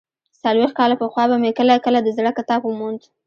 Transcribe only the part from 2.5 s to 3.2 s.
وموند.